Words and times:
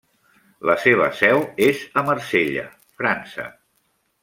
La 0.69 0.75
seva 0.85 1.09
seu 1.19 1.43
és 1.67 1.83
a 2.01 2.05
Marsella, 2.09 2.65
França. 3.03 3.49